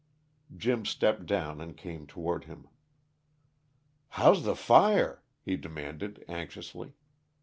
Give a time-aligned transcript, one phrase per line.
[0.57, 2.67] Jim stepped down and came toward him.
[4.17, 6.93] "How's the fire?" he demanded anxiously.